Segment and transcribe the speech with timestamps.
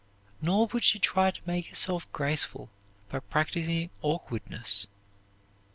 [0.41, 2.69] Nor would she try to make herself graceful
[3.11, 4.87] by practising awkwardness.